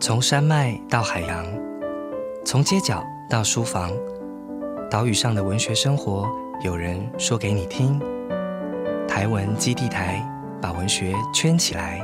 [0.00, 1.44] 从山脉到海洋，
[2.44, 3.92] 从街角到书房，
[4.88, 6.30] 岛屿上的文学生活，
[6.62, 7.98] 有人说给你听。
[9.08, 10.24] 台文基地台
[10.62, 12.00] 把文学圈起来。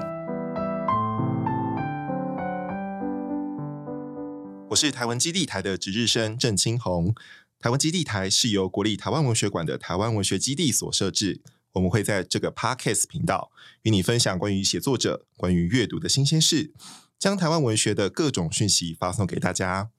[4.70, 7.14] 我是台文基地台的值日生郑清红。
[7.60, 11.42] 台湾基地台是由国立台湾文学馆的台湾文学基地所设置。
[11.74, 13.50] 我们会在这个 Podcast 频道
[13.82, 16.72] 与你分享关于写作者、关于阅读的新鲜事。
[17.18, 19.90] 将台湾文学的各种讯息发送给大家。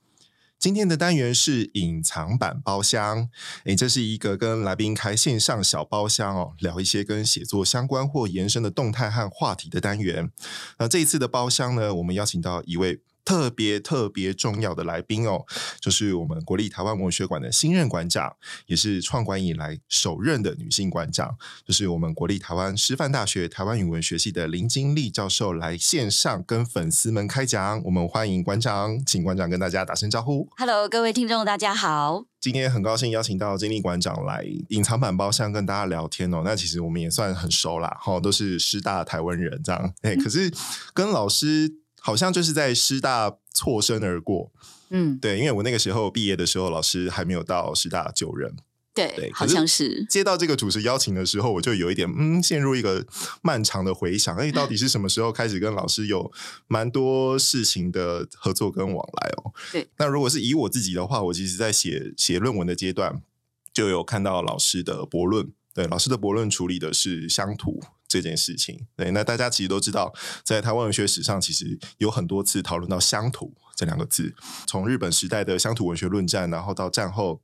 [0.57, 3.29] 今天的单元是隐藏版包厢，
[3.65, 10.31] 诶，这是一个跟来宾开线上小包厢哦，聊一些跟写作相关或延伸的动态和话题的单元。
[10.79, 13.01] 那这一次的包厢呢，我们邀请到一位。
[13.25, 15.43] 特别特别重要的来宾哦，
[15.81, 18.35] 就是我们国立台湾文学馆的新任馆长，
[18.67, 27.81] 也是创馆以来首任的女性馆长，就是我们国立台湾师范大学台湾语文学系的林金丽教授来线上跟粉丝们开讲。
[27.85, 30.47] 我们欢迎馆长，请馆长跟大家打声招呼。
[30.57, 32.25] Hello，各位听众，大家好。
[32.39, 36.43] 今天很高兴邀请到金丽馆长来隐藏版包厢跟大家聊天哦。
[36.45, 39.93] 那其实我们也算很熟啦，哈，都是师大台湾人这样。
[40.03, 40.53] 哎，可是
[40.93, 41.84] 跟老师。
[42.05, 44.51] 好像就是在师大错身而过，
[44.91, 48.55] 嗯，对，因为我那个时候毕业的时候，老师还没有到师大就任，
[48.93, 50.05] 对，好像是。
[50.07, 53.03] 接到这个主持邀请的时候，我就有一点嗯，陷入一个
[53.41, 56.31] 漫长的回想，哎， 到底是什么时候开始跟老师有
[56.67, 59.51] 蛮多事情的合作跟往来哦？
[59.71, 63.19] 对，那如果是以我自己的话，我其实在写写论文的阶段
[63.73, 67.81] 就有看到老师的博论，对，老师的博论处理的是乡土。
[68.21, 70.13] 这件事情，对，那大家其实都知道，
[70.43, 74.33] 在台湾文学史上，其实有很多次讨论到乡土这两个字，
[74.67, 77.41] 从日本时代的乡土文学论战，然后到战后。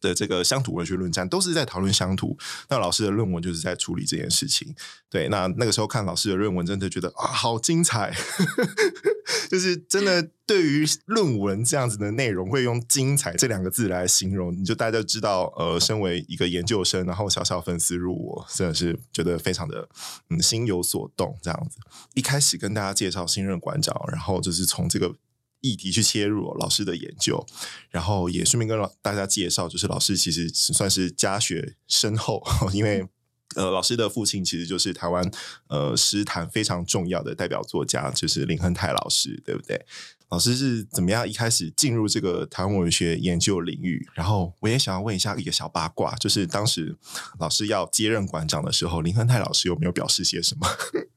[0.00, 2.36] 的这个乡土文学论战都是在讨论乡土，
[2.68, 4.74] 那老师的论文就是在处理这件事情。
[5.08, 8.14] 对，那那个时候看老师的论文，真的觉得啊，好精彩，
[9.50, 19.88] 就是真的对于论文这样子的内容，会用“精彩”这两个字来形容，你就大家知道，呃，身为一个研究生，然后小小粉丝入我，真的是觉得非常的
[20.28, 21.36] 嗯心有所动。
[21.42, 21.78] 这样子，
[22.14, 25.14] 一开始跟大家介绍新任馆长，然后就是从这个。
[25.60, 27.46] 议题去切入老师的研究，
[27.90, 33.06] 然后也顺便跟大家介绍，就是老师其实算是家学深厚， 因为
[33.56, 35.28] 呃，老师的父亲其实就是台湾
[35.68, 39.84] 呃诗坛非常重要的代表作家，就是林亨泰老师，对不对？
[40.28, 44.08] 老师是怎么样一开始进入这个台湾文学研究领域？
[44.14, 46.96] 然后我也想要问一下一个小八卦，就是当时
[47.40, 50.68] 老师要接任馆长的时候，林亨泰老师有没有表示些什么？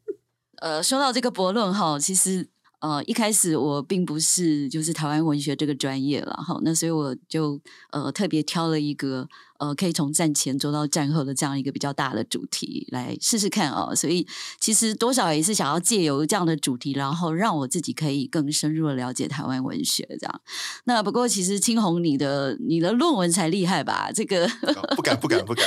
[0.57, 2.49] 呃，说到这个博论哈，其实。
[2.83, 7.57] 呃，一开始我并不是就是台湾文学这个专业了哈，那所以我就
[7.91, 9.27] 呃特别挑了一个。
[9.63, 14.27] 呃，可以从战前走到战后的这样一个比较大的主题来试试看哦，所以
[14.59, 20.41] 其实多少也是想要借由这样的主题，然后让我自己可以更深入的了解台湾文学这样。
[20.83, 24.11] 那不过其实青红你的你的论文才厉害吧？
[24.13, 24.45] 这个
[24.97, 25.65] 不敢不敢 不敢。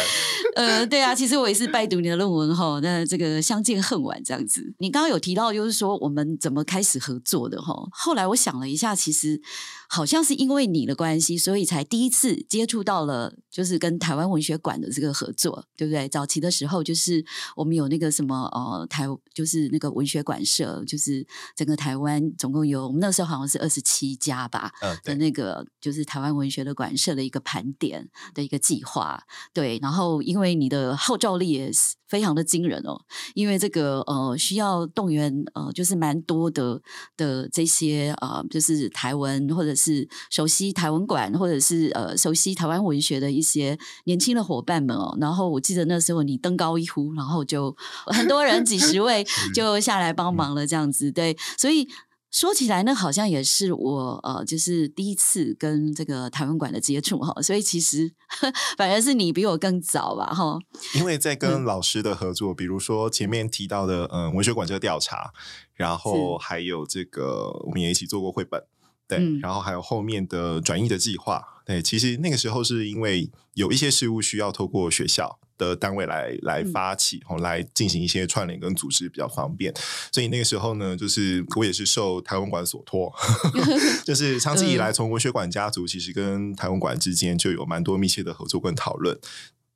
[0.57, 2.79] 呃，对啊，其实我也是拜读你的论文哈。
[2.83, 4.75] 那这个相见恨晚这样子。
[4.79, 7.75] 你刚刚有提到就是说我们怎么开始合作的哈？
[7.93, 9.41] 后来我想了一下，其实。
[9.89, 16.09] 好像是因为你的关系，所以才第一次接触到了，就是跟台湾文学馆的这个合作，对不对？
[16.09, 17.25] 早期的时候，就是
[17.55, 24.73] 我们有那个什么呃台，就是那个文学馆社，就是整个台湾总共有，我们那时候好像是二十七家吧，
[25.05, 29.79] 的那个就是台湾文学的馆社的一个盘点的一个计划，对。
[29.83, 33.01] 然后因为你的号召力也是非常的惊人哦，
[33.35, 36.81] 因为这个呃需要动员呃就是蛮多的
[37.17, 45.17] 的这些呃就是台文或者是熟悉台湾馆，或者是呃熟悉台湾文学的一些年轻的伙伴们哦。
[45.21, 47.75] 然后我记得那时候你登高一呼，然后就
[48.07, 51.37] 很多人几十位 就下来帮忙了，这样子对。
[51.59, 51.89] 所以
[52.37, 57.41] 说起来，那好像也是我呃，就是第一次跟这个台湾馆的接触哈。
[57.41, 58.13] 所以其实
[58.77, 60.59] 反而是你比我更早吧哈。
[60.97, 65.33] 因为在跟老师的合作，比如说前面提到的嗯文学馆这个调查，
[65.73, 68.63] 然后还有这个我们也一起做过绘本。
[69.09, 71.43] 对，然后还有后面的转译的计划。
[71.65, 79.73] 对，其实那个时候是因为有一些事物需要透过学校的单位来来发起，哦来进行一些串联跟组织比较方便。
[80.13, 83.13] 所以那个时候呢，就是我也是受台湾馆所托，
[84.05, 89.19] 就是长期以来从文学馆家族，其实跟台湾馆之间就有蛮多密切的合作跟讨论。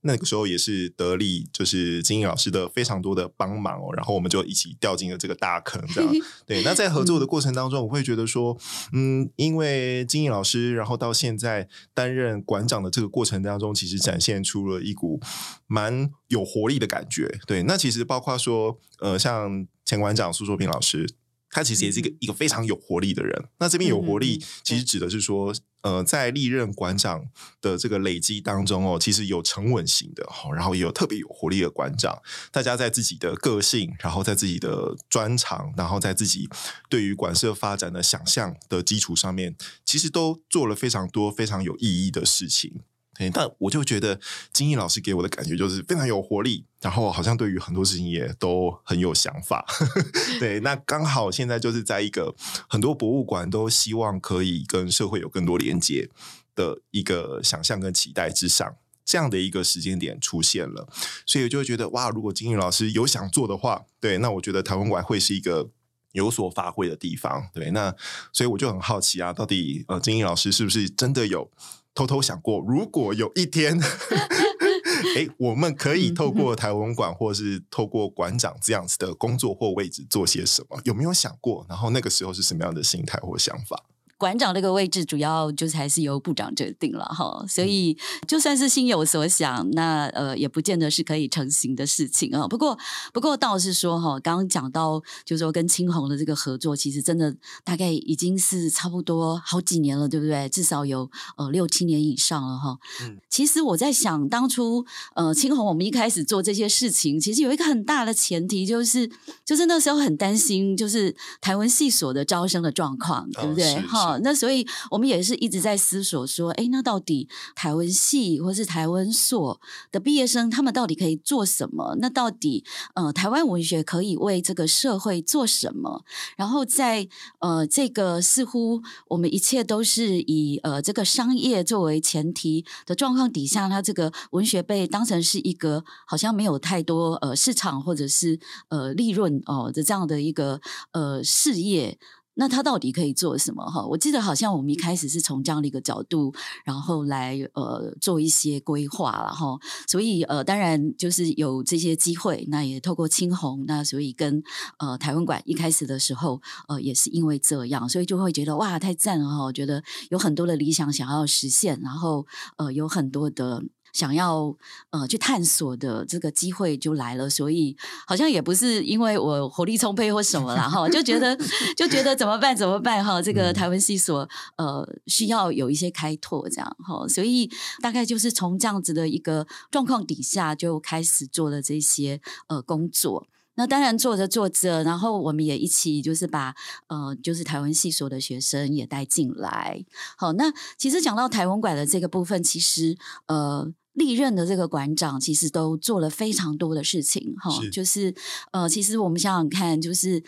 [0.02, 6.10] 那个时候也是得力，就是金英老师的非常多的帮忙哦，然后我们就一起掉进了这个大坑，这样
[6.46, 6.62] 对。
[6.62, 8.56] 那在合作的过程当中，我会觉得说，
[8.92, 15.20] 嗯，因为金英老师，然后到现在担任馆长的这个过程当中，其实展现出了一股
[15.66, 17.38] 蛮有活力的感觉。
[17.46, 21.06] 对，那其实包括说，呃，像前馆长苏作平老师。
[21.52, 23.48] 他其实也是一个一个非常有活力的人。
[23.58, 25.52] 那这边有活力，其实指的是说。
[25.82, 27.24] 呃，在历任馆长
[27.60, 32.20] 的这个累积当中哦，其实有沉稳型的哈，然后也有特别有活力的馆长。
[32.52, 36.48] 大家在自己的个性，然后在自己的专长，然后在自己
[36.88, 42.80] 对于馆舍发展的想象的基础上面，其实都做了非常多非常有意义的事情。
[43.28, 44.18] 但我就觉得
[44.52, 49.66] 金毅老师给我的感觉就是非常有活力，然后好像对于很多事情也都很有想法。
[50.38, 52.34] 对，那刚好现在就是在一个
[52.68, 56.08] 很多博物馆都希望可以跟社会有更多连接
[56.54, 60.88] 的一个想象跟期待之上，这样的一个时间点出现了，
[61.26, 65.68] 所以我就会觉得哇，如果金毅老师有想做的话，对，那我觉得台湾馆会是一个
[66.12, 67.48] 有所发挥的地方。
[67.52, 67.94] 对，那
[68.32, 71.50] 所以我就很好奇啊，到底呃金毅老师是不是真的有？
[71.94, 73.78] 偷偷想过，如果有一天，
[75.16, 80.80] 哎，我们可以透过台文馆，或是透过馆长这样子的工作或位置做些什么？
[80.84, 81.66] 有没有想过？
[81.68, 83.84] 然后那个时候是什么样的心态或想法？
[84.20, 87.96] 馆长这个位置主要就是还是由部长决定了哈，所以
[88.28, 92.46] 就算是心有所想，那呃也不见得是可以成型的事情啊。
[92.46, 92.78] 不过
[93.14, 97.34] 不过倒是说哈，刚刚讲到就是说跟青红的这个合作，其实真的
[97.64, 100.46] 大概已经是差不多好几年了，对不对？
[100.50, 102.76] 至少有呃六七年以上了哈。
[103.00, 104.84] 嗯，其实我在想，当初
[105.14, 109.10] 呃青红我们一开始做这些事情，其实有一个很大的前提，就是
[109.46, 113.80] 就是那时候很担心，就是台湾系所的招生的状况，对不对？
[113.80, 114.09] 哈。
[114.18, 119.60] 那所以我们也是一直在思索说，哎，那到底台湾系或是台湾所
[119.90, 121.96] 的毕业生，他们到底可以做什么？
[122.00, 122.64] 那到底
[122.94, 126.04] 呃，台湾文学可以为这个社会做什么？
[126.36, 127.08] 然后在
[127.38, 140.60] 呃这个似乎我们一切都是以呃这个商业作为前提的状况底下，它这个文学被当成是一个好像没有太多呃市场或者是呃利润哦的这样的一个
[140.92, 141.98] 呃事业。
[142.34, 143.64] 那他到底可以做什么？
[143.64, 146.32] 哈，我记得好像我们一开始是从这样的一个角度，
[146.64, 149.58] 然后来呃做一些规划了哈。
[149.86, 154.42] 所以呃，当然就是有这些机会，那也透过青红，那所以跟
[154.78, 159.44] 呃台湾馆一开始的时候，呃也是因为这样，所以就会觉得哇太赞了哈！
[159.44, 162.26] 我觉得有很多的理想想要实现，然后
[162.56, 163.62] 呃有很多的。
[163.92, 164.56] 想要
[164.90, 167.76] 呃去探索的这个机会就来了，所以
[168.06, 171.36] 好像也不是因为我活力充沛或什么啦哈，就觉得
[171.76, 177.50] 就觉得怎么办怎么办哈，这个台湾系所呃需要有一些开拓这样哈，所以
[177.80, 183.26] 大概就是从这样子的一个状况底下就开始做了这些呃工作。
[183.56, 186.54] 那当然做着做着，然后我们也一起就是把
[186.86, 189.84] 呃就是台湾系所的学生也带进来。
[190.16, 192.96] 好，那其实讲到台湾馆的这个部分，其实
[193.26, 193.70] 呃。
[194.00, 198.14] 历任的这个馆长其实都做了非常多的事情，哈，就是
[198.50, 200.24] 呃，其实我们想想看，就是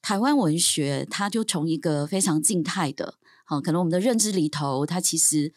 [0.00, 3.14] 台湾文学，它就从一个非常静态的，
[3.44, 5.52] 好，可能我们的认知里头，它其实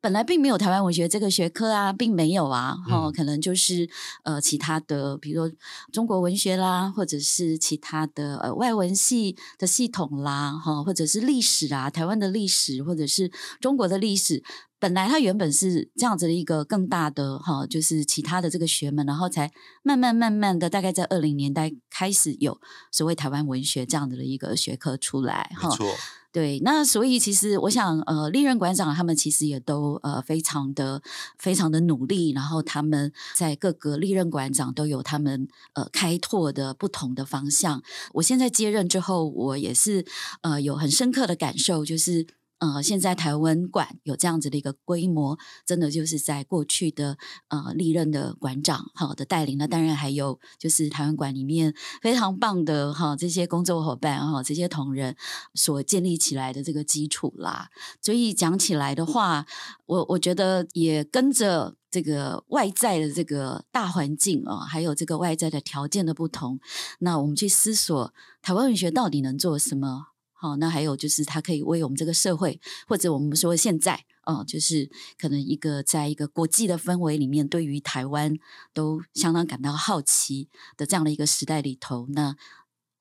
[0.00, 3.88] 本来并没有台湾文学这个学科啊，并没有啊，哈，可能就是
[4.24, 5.56] 呃其他的，比如说
[5.92, 13.30] 中国文学啦，或者是其他的呃外文系的系统啦，哈，或者是历史啊，台湾的历史，或者是
[13.60, 14.42] 中国的历史。
[14.82, 19.48] 本来它原本是这样子的一个更大的哈，就是其他的这个学门，然后才
[19.84, 25.70] 慢慢慢慢的，大概在二零年代开始有所谓台湾文学这样子的一个学科出来哈。
[25.70, 25.86] 错，
[26.32, 31.00] 对，那所以其实我想，呃，历任馆长他们其实也都呃非常的
[31.38, 37.80] 非常的努力，然后他们在各个历任馆长都有他们呃开拓的不同的方向。
[38.14, 40.04] 我现在接任之后，我也是
[40.40, 42.26] 呃有很深刻的感受，就是。
[42.62, 55.16] 呃，现在台湾馆有这样子的一个规模，真的就是在过去的呃历任的馆长好的带领，那当然还有就是台湾馆里面非常棒的哈这些工作伙伴哈这些同仁
[55.54, 57.68] 所建立起来的这个基础啦。
[58.00, 59.44] 所以讲起来的话，
[59.86, 66.60] 我我觉得也跟着这个外在的这个大环境啊，还有这个外在的条件的不同，
[67.00, 70.11] 那我们去思索台湾文学到底能做什么。
[70.42, 78.36] 好，那还有就是，它可以为我们这个社会，或者我们说现在，嗯，就是可能一个在一个国际的氛围里面，对于台湾
[78.74, 82.34] 都相当感到好奇的这样的一个时代里头，那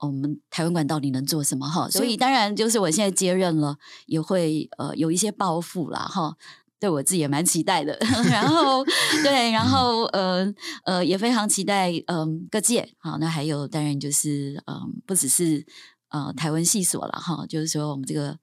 [0.01, 1.67] 我们台湾馆到底能做什么？
[1.67, 6.38] 哈，所以当然就是我现在接任了，也会呃有一些抱负啦，哈，
[6.79, 7.98] 对我自己也蛮期待的。
[8.29, 8.86] 然后
[9.24, 10.53] 对，然后呃
[10.86, 15.65] 呃也非常期待，嗯，各界好，那还有当然就是嗯，不只是。
[16.12, 18.38] 呃，台湾系所了哈，就是说我们这个，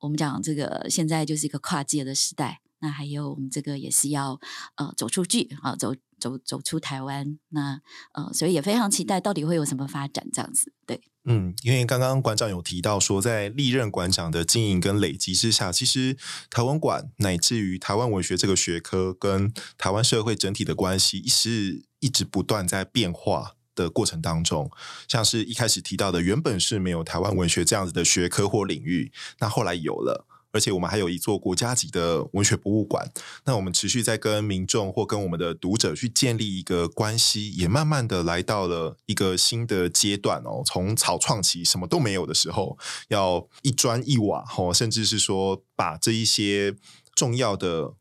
[0.00, 4.40] 我们讲这个现在就是一个跨界的时代，那还有我们这个也是要
[4.76, 7.80] 呃走出去啊，走走走出台湾，那
[8.12, 11.00] 呃，所以也非常期待到底会有什么发展这样子，对。
[11.30, 16.16] 嗯，因为刚刚馆长有提到说，在历任馆长的经营跟累积之下，其实
[16.48, 24.70] 台湾馆乃至于台湾文学这个学科跟台湾社会整体的关系，是一直不断在变化的过程当中。
[25.06, 30.26] 像是一开始提到的，原本是没有台湾文学这样子的学科或领域，那后来有了。
[30.50, 33.06] 而且我们还有一座国家级的文学博物馆，
[33.44, 40.62] 那我们持续在跟民众或跟我们的读者去建立一个关系，也慢慢的来到了一个新的阶段哦。
[40.64, 46.74] 从草创期什么都没有的时候，要一砖一瓦哦，甚至是说把这一些
[47.14, 47.92] 重要的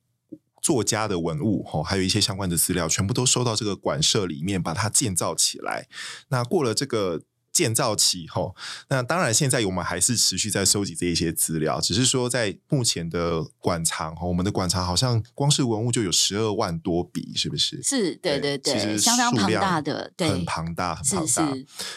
[0.62, 5.88] 作家的文物哦，还有一些相关的资料，全部都收到这个馆舍里面，把它建造起来。
[6.30, 7.22] 那过了这个。
[7.54, 8.56] 建造期后，
[8.90, 17.82] 那当然现在我们还是持续在收集这一些资料，只是说在目前的馆藏哈，我们的馆藏好像光是文物就有十二万多笔，是不是？
[17.82, 21.54] 是，对对对，其实相当庞大的，对，很庞大，很庞大。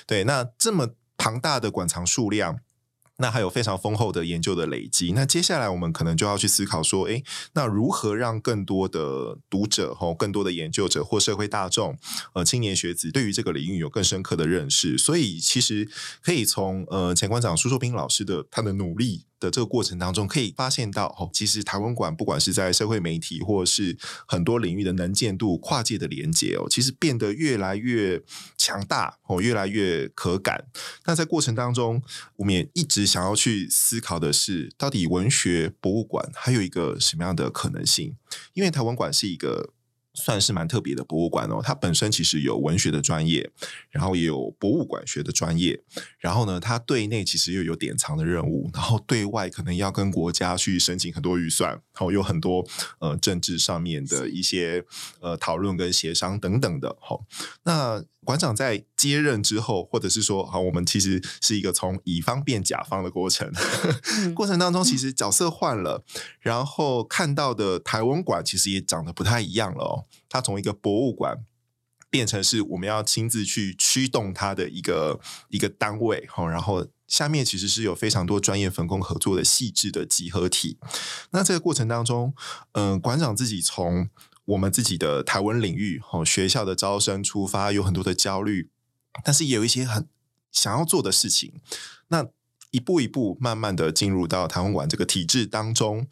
[0.07, 2.61] 对，那这么庞大的馆藏数量。
[3.21, 5.13] 那还有非常丰厚的研究的累积。
[5.13, 7.23] 那接下来我们可能就要去思考说，哎，
[7.53, 11.97] 那如何让更多的读者、吼更多的研究者或社会大众、
[12.33, 14.99] 呃青年学子对于这个领域有更深刻的认识？
[14.99, 15.89] 所以其实
[16.23, 19.27] 可以从呃前馆长苏硕斌老师的他的努力。
[19.41, 28.23] 的这个过程当中，可以发现到哦，其实台湾馆不管是在社会媒体，或是很多领域的能见度、跨界的连接哦，其实变得越来越
[28.57, 30.67] 强大哦，越来越可感。
[31.07, 32.03] 那在过程当中，
[32.37, 38.15] 我们也一直想要去思考的是，到底文学博物馆还有一个什么样的可能性？
[38.53, 39.73] 因为台湾馆是一个。
[40.21, 43.51] 算是蛮特别的博物馆哦，它本身其实有文学的专业，
[43.91, 45.83] 然后也有博物馆学的专业，
[46.19, 52.67] 然后呢，它对内其实又有典藏的任务，然后对外可能要跟国家去申请很多预算，然后有很多
[52.99, 54.85] 呃政治上面的一些
[55.21, 56.97] 呃讨论跟协商等等的。
[57.01, 57.25] 好，
[57.65, 58.05] 那。
[58.31, 63.53] 馆长在接任之后，或者是说，好，我们其实是一个从乙方变甲方的过程。
[64.37, 66.05] 过程当中，其实角色换了，
[66.39, 70.05] 然后看到的台湾馆其实也长得不太一样了哦。
[70.29, 71.39] 它从一个博物馆
[72.09, 75.19] 变成是我们要亲自去驱动它的一个
[75.49, 76.49] 一个单位哈。
[76.49, 80.79] 然后下面其实是有非常多专业分工合作的细致的集合体。
[81.33, 82.33] 那这个过程当中，
[82.75, 84.09] 嗯，馆长自己从。
[84.51, 88.71] 我们自己的台湾领域，哦，学校的招生出发有很多的焦虑，
[89.25, 90.09] 但是也有一些很
[90.51, 91.55] 想要做的事情。
[92.09, 92.27] 那
[92.71, 96.09] 一步一步慢慢的进入到台湾馆这个体制当中，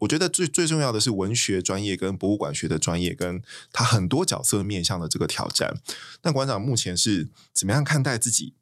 [0.00, 5.74] 我觉得最最重要的是文学专业跟博物馆学的专业，跟他很多角色面向的这个挑战。
[6.22, 8.54] 那馆长目前是怎么样看待自己，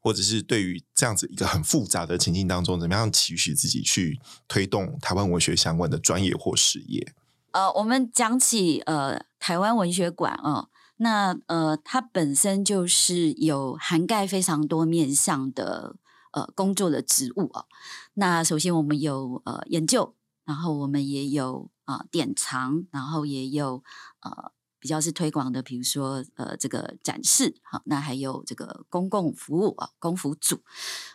[0.00, 7.14] 或者是对于这样子一个很复杂的情境当中，怎么样期许自己去推动台湾文学相关的专业或事业？
[7.52, 15.96] 呃，我们讲起呃台湾文学馆啊，那呃它本身就是有涵盖非常多面向的
[16.32, 17.66] 呃工作的职务啊。
[18.14, 23.82] 那首先我们有呃研究，然后我们也有啊典藏，然后也有
[24.20, 24.52] 呃。
[24.82, 30.60] 比较是推广的，比如说呃，这个展示好，那还有这个公共服务啊，公服组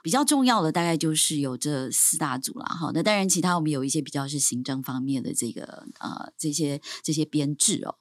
[0.02, 2.94] 比较重要的大概就是有这四大组了好。
[2.94, 7.96] 那当然，其他我们有一些比较是行政方面的这个呃这些这些编制哦，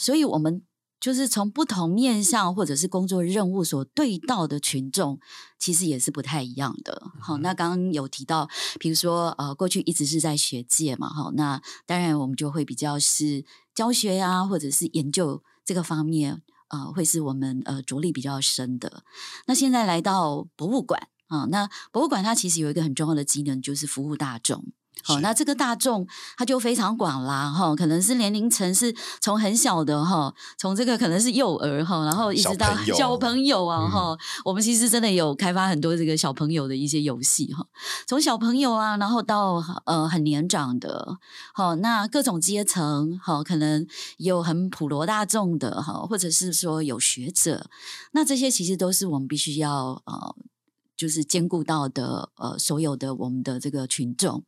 [0.00, 0.62] 所以我们。
[1.02, 5.18] 就是从不同面向或者是工作任务所对到的群众，
[5.58, 7.10] 其实也是不太一样的。
[7.20, 13.44] 好，那刚刚有提到，比如说呃，过去一直是在学界嘛，哈，那当然我们就会比较是
[13.74, 19.02] 教学呀，或者是研究这个方面，呃，会是我们呃着力比较深的。
[19.46, 24.72] 那现在来到博物馆啊，那博物馆它其实有一个很重要的机能，就是服务大众。
[25.04, 26.06] 好，那这个大众
[26.36, 33.62] 他就非常广啦，哈，可能是年龄层是从很小的哈，从这个可能是幼儿哈，然后一直到小朋友。
[33.62, 37.64] 啊哈，我们其实真的有开发很多这个小朋友的一些游戏哈，
[38.06, 41.16] 从小朋友啊，然后到呃很年长的，
[41.54, 43.86] 好，那各种阶层好，可能
[44.18, 47.70] 有很普罗大众的哈，或者是说有学者，
[48.12, 50.34] 那这些其实都是我们必须要呃。
[50.96, 54.44] 就是兼顾到的呃，所有的我们的这个群众，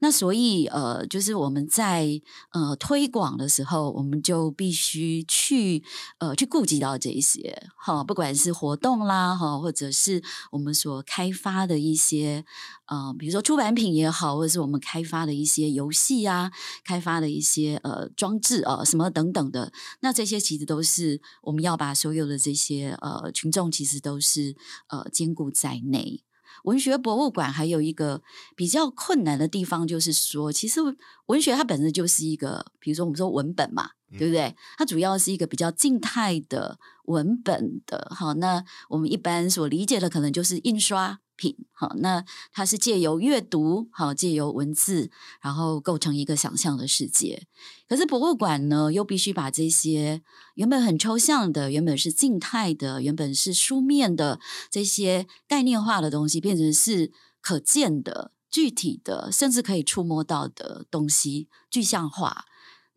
[0.00, 2.20] 那所以呃，就是我们在
[2.52, 5.82] 呃推广的时候，我们就必须去
[6.18, 10.22] 呃去顾及到这一些哈，不管是活动啦哈，或者是
[10.52, 12.44] 我们所开发的一些
[12.88, 16.52] 呃，比如说出版品也好，或者是我们开发的一些游戏啊，
[16.84, 24.54] 开发的一些呃装置啊什么等等的，那这些其实都是我们要把所有的这些呃群众，其实都是
[24.88, 25.80] 呃兼顾在。
[25.86, 26.24] 内，
[26.66, 28.22] 文学博物馆还有一个
[28.54, 30.80] 比较困难的地方，就是说，其实
[31.26, 34.54] 文学它本身就是一个，比如说我们说文本嘛，对不对？
[34.76, 38.10] 它主要是一个比较静态的文本的。
[38.14, 41.20] 好，那我们一般所理解的可能就是印刷。
[41.36, 47.46] 品好，那它是借由阅读，好借由文字，然后构成一个想象的世界。
[47.88, 50.22] 可是博物馆呢，又必须把这些
[50.54, 54.40] 原本很抽象的、原本是静态的、原本是书面的
[54.70, 62.46] 这些概念化的东西，变成是可见的、具体的，甚至可以触摸到的东西，具象化。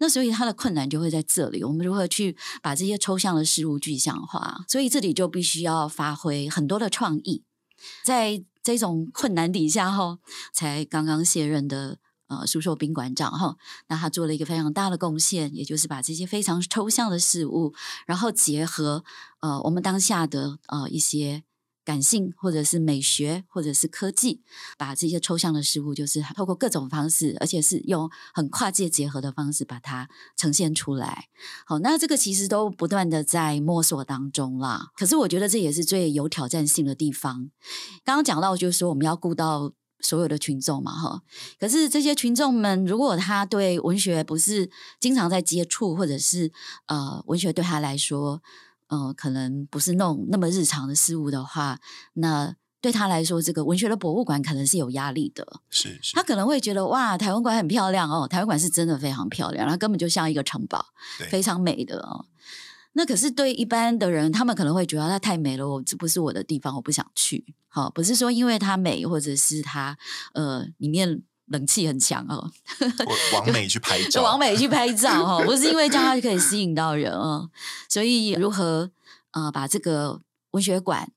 [0.01, 4.63] 那所以它的困难就会在这里，我们如何去把这些抽象的事物具象化？
[4.69, 7.43] 所以这里就必须要发挥很多的创意。
[8.03, 10.19] 在这种困难底下，哈，
[10.53, 13.57] 才刚刚卸任的呃，苏硕宾馆长，哈，
[13.87, 17.73] 那他做了一个非常大的贡献，也就是把这些非常抽象的事物，
[18.05, 19.03] 然后结合
[19.39, 21.43] 呃，我们当下的呃一些。
[21.89, 24.43] 感性，或者是美学，或者是科技，
[24.77, 31.29] 把这些抽象的事物，就是透过各种方式，而且是用很跨界结合的方式，把它呈现出来。
[31.65, 34.89] 好，那这个其实都不断的在摸索当中啦。
[34.95, 37.49] 可是我觉得这也是最有挑战性的地方。
[38.05, 41.23] 刚刚讲到，就是说我们要顾到所有的群众嘛，哈。
[41.59, 44.69] 可是这些群众们，如果他对文学不是
[44.99, 46.51] 经常在接触，或者是
[46.85, 48.43] 呃，文学对他来说，
[48.89, 51.79] 呃，可能不是弄那么日常的事物的话，
[52.13, 55.61] 那对他来说，这个文学的博物馆可能是有压力的。
[55.69, 60.85] 是是，他可能会觉得哇，台湾馆很漂亮哦，台湾馆是真的非常漂亮，它根本就像一个城堡，
[61.29, 62.25] 非常美的哦。
[62.93, 67.53] 那可是对一般的人，他们可能会觉得它太美了，我这不是我的地方，我不想去。
[67.67, 69.97] 好，不是说因为它美，或者是它
[70.33, 71.23] 呃里面。
[71.49, 72.51] 冷气很强哦，
[73.33, 77.49] 往 美去拍照，往美去拍照哦， 不是因为这样它就可以吸引到人哦。
[77.87, 78.89] 所以如何
[79.31, 81.11] 呃把这个文学馆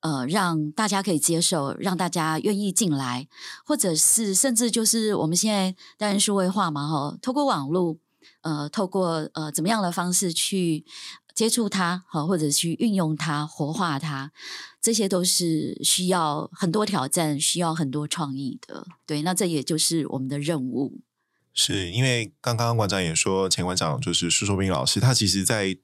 [0.00, 3.28] 呃让大家可以接受，让大家愿意进来，
[3.64, 7.96] 或者是甚至就是我们现在当然数位化嘛哈，透过网络
[8.42, 10.84] 呃透过呃怎么样的方式去。
[11.34, 14.30] 接触它，好，或者去运用它、活化它，
[14.80, 18.86] 这些都是需要很多挑战、需要很多创意的。
[19.04, 21.00] 对，那这也就是我们的任务。
[21.52, 25.76] 是因为刚刚馆长也说，前馆长就是苏硕斌老师，他其实在。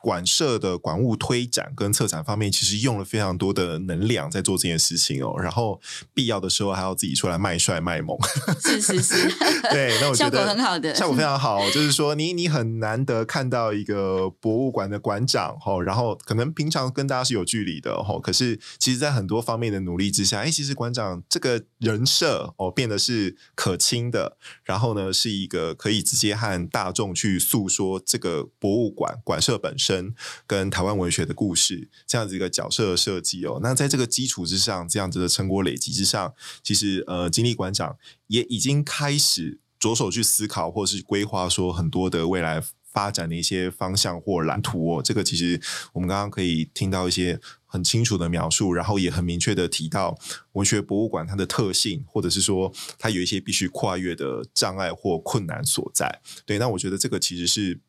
[0.00, 5.34] 馆舍的馆务推展跟策展方面，其实用了非常多的能量在做这件事情哦。
[5.40, 5.80] 然后
[6.14, 8.16] 必要的时候还要自己出来卖帅卖萌，
[8.62, 9.28] 是是是，
[9.70, 11.68] 对，那我觉得效果很好的，效果非常好。
[11.70, 29.87] 就是说，你你很难得看到一个博物馆的馆长哦，然后可能平常跟大家是有距离的哦，可是其实在很多方面的努力之下，哎，其实馆长这个人设哦变得是可亲的，然后呢是一个可以直接和大众去诉说这个博物馆馆舍本身。
[29.88, 30.14] 生
[30.46, 37.96] 跟台湾文学的故事这样子一个角色的设计哦，那在这个基础之上，这样子的成果累积之上，其实呃，金立馆长
[38.26, 45.02] 也已经开始着手去思考或是规划，说很多的未来发展的一些方向或蓝图哦。
[45.02, 45.58] 这个其实
[45.94, 50.18] 我们刚刚可以听到一些很清楚的描述，然后也很明确的提到
[50.52, 56.20] 文学博物馆它的特性，或者是说它有一些必须跨越的障碍或困难所在。
[56.44, 57.80] 对，那我觉得这个其实是。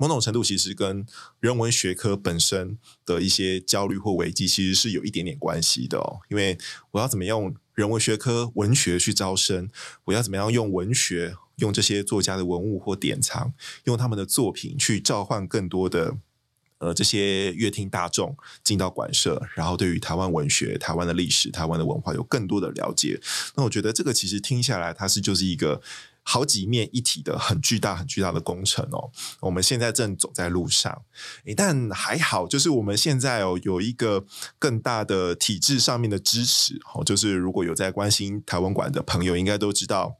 [0.00, 1.04] 某种程度其实跟
[1.40, 6.20] 人文学科本身的一些焦虑或危机其实是有一点点关系的哦。
[6.30, 6.56] 因为
[6.92, 9.68] 我要怎么用人文学科文学去招生？
[10.04, 13.52] 我要怎么样用文学、用这些作家的文物或典藏，
[13.84, 16.16] 用他们的作品去召唤更多的
[16.78, 18.34] 呃这些乐听大众
[18.64, 23.20] 进到馆舍，然后对于台湾文学、台湾的历史、台湾的文化有更多的了解。
[23.54, 25.82] 那我觉得这个其实听下来，它是就是一个。
[26.32, 31.02] 好几面一体的很巨大、很巨大的工程哦，我们现在正走在路上，
[31.56, 34.24] 但还好，就是我们现在哦有一个
[34.56, 40.18] 更大的体制上面的支持哦，就是如果有在关心台湾馆的朋友，应该都知道，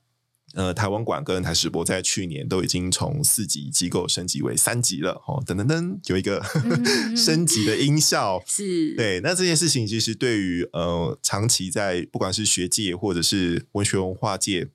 [0.55, 6.42] 呃，台湾馆跟台史博在去年都已经从四级机构升级为三级了哦，等等等，有一个
[7.16, 9.20] 升级的音效，是对。
[9.20, 14.70] 那这件事情其实对于呃长期在不管是学界或者是文学文化界。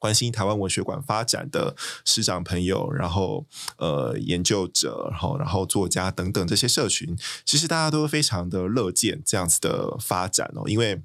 [0.00, 11.02] 关心台湾文学馆发展的师长朋友，然后呃研究者，然后然后作家等等这些社群，其实大家都非常的乐见这样子的发展哦，因为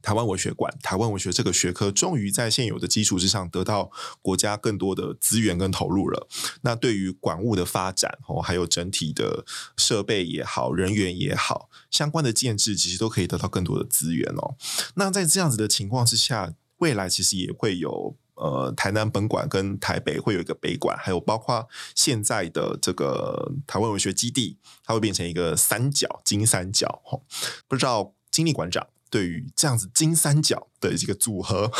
[0.00, 3.90] 台湾文学馆、台湾文学这个学科终于在现有的基础之上得到
[4.22, 6.26] 国家更多的资源跟投入了。
[6.62, 9.44] 那对于馆务的发展哦，还有整体的
[9.76, 14.56] 设备也好、人员也好，相关的建制其实都可以得到更多的资源哦。
[14.94, 16.54] 那在这样子的情况之下。
[16.78, 27.20] 未来其实也会有呃台南本馆跟台北会有一个北馆，还有包括现在的这个台湾文学基地，它会变成一个三角金三角哈。
[27.68, 31.70] 不知道金立馆长对于这样子金三角的这个组合，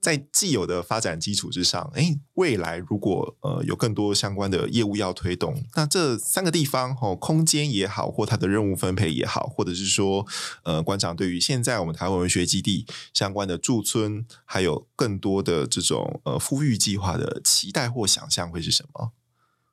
[0.00, 10.26] 在既有的发展基础之上，哎，未来如果呃有更多相关的业务要推动，那这三个地方哦，空间也好，或它的任务分配也好，或者是说
[10.62, 19.12] 呃馆长对于现在我们台湾文学基地相关的驻村，还有更多的这种呃呼吁计划的期待或想象会是什么？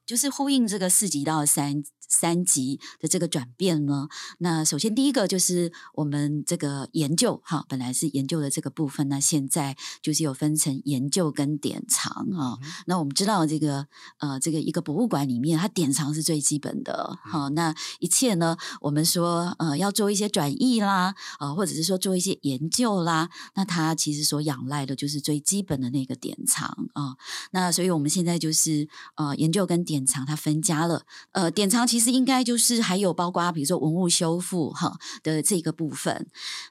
[0.05, 4.09] 就是呼应这个四级到三三级的这个转变呢。
[4.39, 12.59] 那首先第一个就是我们这个研究哈，本来是研究的这个部分，那现在就是有分成研究跟典藏啊。
[12.85, 13.87] 那我们知道这个
[14.19, 17.47] 呃，这个一个博物馆里面，它典藏是最基本的哈。
[17.49, 27.15] 那一切呢，我们说呃要做一些转译啦，啊，或者是说做一些研究啦，那它其实所仰赖的就是最基本的那个典藏啊。
[27.51, 36.27] 那所以我们现在就是呃研究跟典典藏它分家了，呃，典藏其实应该就是还有包括比如说文物修复哈的这个部分，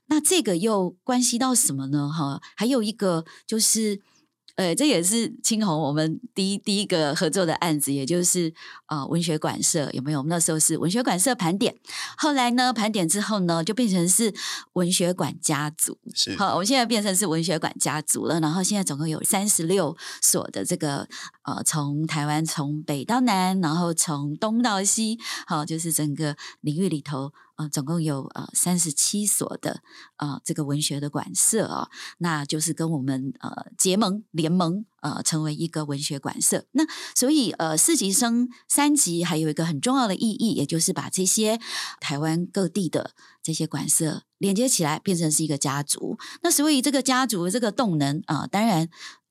[0.06, 2.08] 那这个又关系到什么呢？
[2.08, 4.00] 哈，还有一个就是。
[4.56, 8.52] 呃，这也是青红我们第一第一个合作的案子，也就是
[8.84, 10.18] 啊文学馆社有没有？
[10.18, 11.74] 我们那时候是文学馆社盘点，
[12.18, 14.34] 后来呢盘点之后呢，就变成是
[14.74, 15.96] 文学馆家族。
[16.14, 18.38] 是好，我们现在变成是文学馆家族了。
[18.40, 21.08] 然后现在总共有三十六所的这个
[21.50, 27.32] 呃，从台湾从北到南，然后从东到西，好，就是整个领域里头。
[27.56, 29.82] 呃，总共有呃三十七所的
[30.16, 36.64] 呃这个文学的馆舍啊，那就是跟我们呃结盟联盟呃成为一个文学馆舍。
[36.72, 36.84] 那
[37.14, 41.60] 所以呃四级升三级还有一个很重要的意义，也就是把这些
[42.00, 43.10] 台湾各地的
[43.42, 46.16] 这些馆舍连接起来，变成是一个家族。
[46.42, 48.88] 那所以这个家族这个动能啊，当然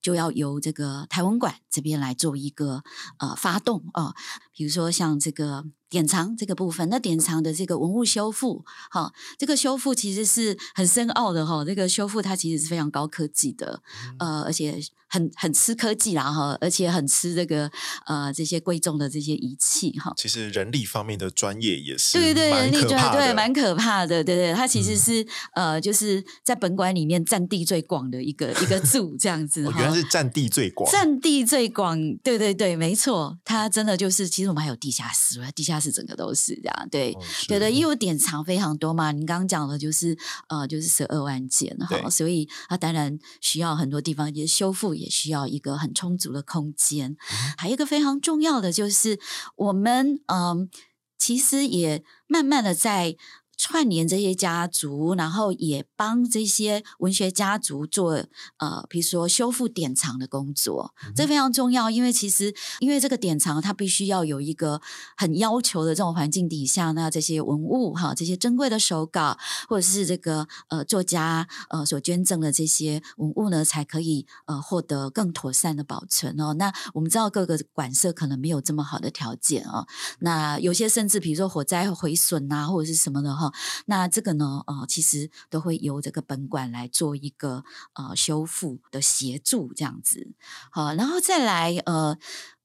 [0.09, 2.81] 就要由这个台湾馆这边来做一个
[3.19, 4.15] 呃发动啊，
[4.59, 5.63] 比如说像这个。
[5.91, 11.65] 典藏这个部分，那典藏的这个文物修复，哈，这个修复其实是很深奥的哈。
[11.65, 13.81] 这个修复它其实是非常高科技的，
[14.19, 17.71] 呃，而且很很吃科技啦哈，而且很吃这个
[18.05, 20.13] 呃这些贵重的这些仪器哈。
[20.15, 29.63] 其实人力方面的专业也是对对人力专对蛮可怕的，对对，它其实是呃就是在本馆里面占地最广的一个一个 柱这样子。
[29.63, 35.79] 原来是占地最广，占地最广，对对对，没错，它真的就是其实我们还有地下室，地下。
[35.79, 37.15] 室整个都是这样，对
[37.47, 39.13] 对的，因为典藏非常多嘛。
[39.13, 40.17] 您刚刚讲的就是
[40.49, 47.15] 呃，就是十二万件哈，所以它当然需要很多地方也修复，也需要一个很充足的空间。
[47.57, 49.17] 还有一个非常重要的就是，
[49.55, 50.69] 我们嗯，
[51.17, 53.15] 其实也慢慢的在。
[53.59, 58.23] 串联这些家族，然后也帮这些文学家族做
[58.57, 61.89] 呃，比如说修复典藏的工作，这非常重要。
[61.89, 64.81] 因为其实，因为这个典藏它必须要有一个
[65.17, 76.53] 很要求的这种环境底下，那这些文物哈，这些珍贵的手稿，或者是这个呃作家呃所捐赠的这些文物呢，才可以呃获得更妥善的保存哦。
[76.53, 79.85] 那我们知道各个馆舍可能没有这么好的条件哦，
[80.19, 83.48] 那有些甚至比如说火灾毁损啊，或者是什么的哈。
[83.85, 90.31] 那这个呢，呃，其实都会由这个本馆来做一个呃修复的协助，这样子。
[90.71, 92.17] 好，然后再来，呃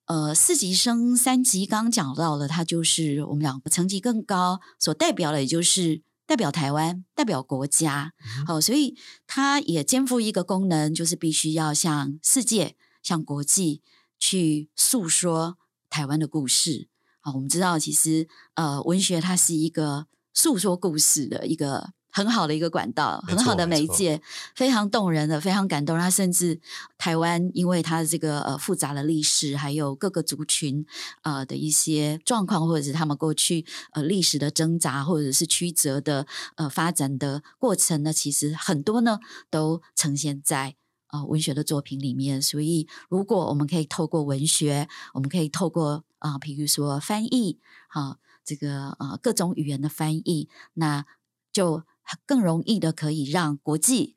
[0.06, 8.12] 呃，四级升三级，刚刚讲到了，它就是我们两个层级更高，所代表的也就是代表台湾，代表国家。
[8.46, 13.82] 好，所以它也肩负一个功能，就是必须要向世界、向国际
[14.18, 15.56] 去诉说
[15.88, 16.88] 台湾的故事。
[17.20, 20.06] 好，我们知道，其实呃，文学它是一个。
[20.34, 24.20] 诉说故事的一个很好的一个管道，很好的媒介，
[24.54, 25.98] 非常动人的，非常感动。
[25.98, 26.60] 他甚至
[26.96, 30.86] 台湾，因为他的这个呃复杂的历史，还有各个族群
[31.22, 39.18] 呃的一些状况，或者是他们过去呃历史的挣扎，或者是曲折的呃发展的过程呢，其实很多呢
[39.50, 40.76] 都呈现在
[41.08, 42.40] 啊文学的作品里面。
[42.40, 48.18] 所以，如果我们可以透过文学，我们可以透过啊，比如说翻译，好。
[48.44, 51.06] 这个呃各种语言的翻译，那
[51.52, 51.84] 就
[52.26, 54.16] 更容易的可以让国际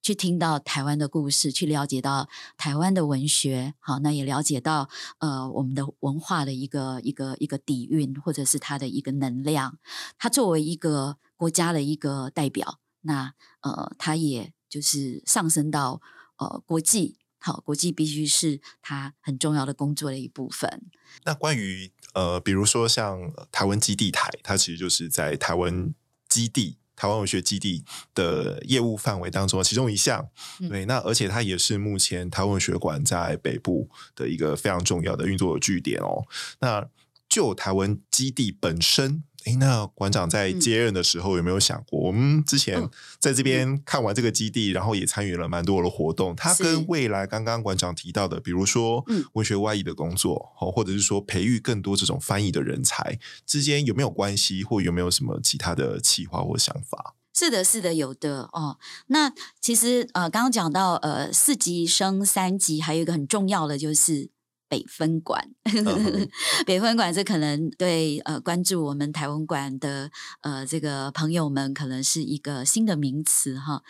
[0.00, 4.88] 去听到台湾的故事，去了解到台湾的文学，好，那也了解到
[5.18, 9.78] 呃我们的文化的一个一个一个底蕴，或者是它的一个能量。
[10.18, 16.00] 它作为一个国家的一个代表，那呃，它也就是上升到
[16.38, 17.18] 呃国际。
[17.42, 20.82] 好，国际必须是它很重要的工作的一部分。
[21.24, 25.92] 那关于呃，比如说像台湾基地台，它其实就是在台湾
[26.28, 30.28] 基地、台湾文学基地的业务范围当中其中一项。
[30.68, 36.24] 对，那而且它也是目前台湾文学馆在北部的一个非常重要的运作的据点哦。
[36.60, 36.88] 那
[37.28, 57.14] 就台湾基地本身，诶，那馆长在嗯接任的时候有没有想过，我们之前嗯在这边看完这个基地，然后也参与了蛮多的活动，它跟未来刚刚馆长提到的，比如说嗯文学外译的工作，哦，或者是说培育更多这种翻译的人才之间有没有关系，或有没有什么其他的企划或想法？
[57.34, 58.78] 是的，是的，有的哦。
[59.06, 64.28] 那其实呃，刚刚讲到呃，四级升三级，还有一个很重要的就是
[64.72, 65.50] 北分馆。
[65.64, 66.30] 嗯
[66.64, 73.82] 北分馆这可能对呃关注我们台湾馆的呃这个朋友们，可能是一个新的名词哈。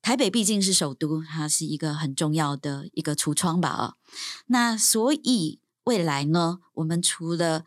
[0.00, 3.94] 台北毕竟是首都，它是一个很重要的一个橱窗吧啊。
[4.46, 7.66] 那所以未来呢，我们除了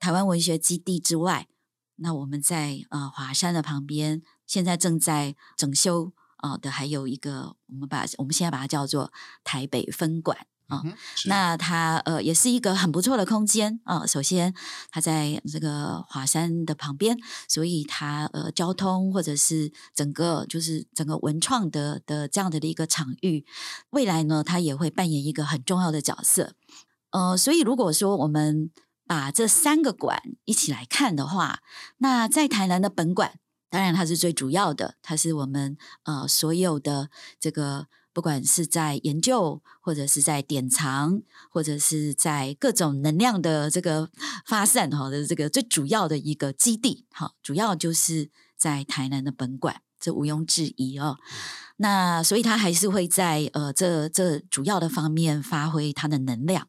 [0.00, 1.46] 台湾文学基地之外，
[1.94, 9.12] 那我们在呃华山的旁边，现在正在整修啊、呃的，还有一个我们把我们现在把它叫做
[9.44, 10.80] 台北分馆啊。
[10.84, 10.94] 嗯
[11.26, 14.54] 那它呃也是一个很不错的空间啊、首先，
[14.90, 23.44] 它在这个华山的旁边，所以它呃交通或者是整个就是整个文创的的这样的一个场域，
[23.90, 26.54] 未来呢，它也会扮演一个很重要的角色。
[27.10, 28.70] 呃，所以如果说我们
[29.06, 31.60] 把这三个馆一起来看的话，
[31.98, 33.34] 那在台南的本馆，
[33.68, 37.88] 当然它是最主要的，它是我们呃所有的这个。
[38.12, 44.10] 不管是在研究，或者是在典藏，或者是在各种能量的这个
[44.44, 51.18] 发散哈的这个最主要的一个基地，好，主要就是在台南的本馆，这毋庸置疑哦。
[51.76, 56.68] 那所以他还是会在呃这这主要的方面发挥他的能量。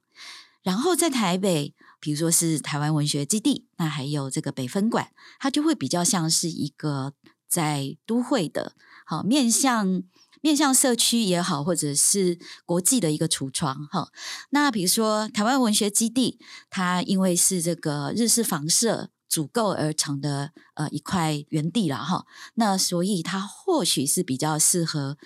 [0.63, 7.13] 然后在台北，比如说是台湾文学基地，那还有这个北分馆，它就会比较像是一个
[7.47, 8.73] 在都会的，
[9.03, 10.03] 好面向
[10.41, 14.09] 面向社区也好，或者是国际的一个橱窗哈。
[14.49, 22.25] 那比如说台湾文学基地，它因为是这个日式房舍组构而成的呃一块园地了哈，
[22.55, 25.17] 那所以它或许是比较适合。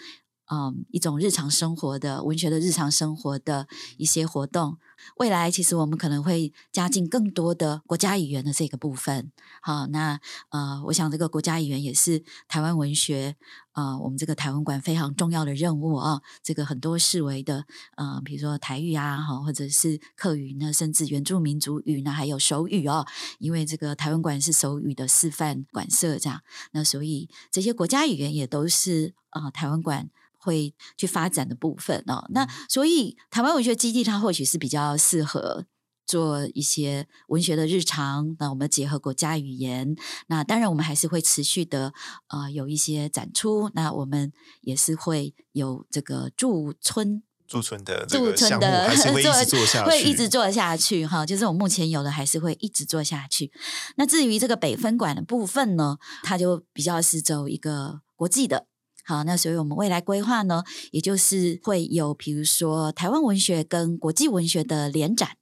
[0.47, 4.77] 嗯，一种日常生活的文学的日常生活的一些活动，
[5.17, 9.31] 未来其实我们可能会加进更多的国家语言的这个部分。
[9.61, 13.35] 好，那呃，我想这个国家语言也是台湾文学
[13.73, 16.21] 呃，我们这个台湾馆非常重要的任务啊。
[16.43, 17.65] 这个很多视为的
[17.97, 23.05] 呃，比如说台语啊，哈，或者是客语呢，甚至原住民族语呢，还有手语哦。
[23.39, 26.41] 因为这个台湾馆是手语的示范馆舍，这样，
[26.71, 30.09] 那所以这些国家语言也都是呃台湾馆。
[30.45, 35.65] 会去发展的部分哦，那所以台湾文学基地它或许是比较适合
[36.05, 38.35] 做一些文学的日常。
[38.39, 39.95] 那我们结合国家语言，
[40.27, 41.93] 那当然我们还是会持续的
[42.27, 43.71] 呃有一些展出。
[43.73, 44.31] 那我们
[44.61, 51.25] 也是会有这个驻村驻村的这驻村的还是会 一直做下去，会一直做下去哈。
[51.25, 53.51] 就是我目前有的还是会一直做下去。
[53.97, 58.67] 那至于这个北分馆的部分呢，它就比较是走一个国际的。
[59.05, 65.37] 好，那所以我们未来规划呢，也就是会有比如说台湾文学跟国际文学的联展。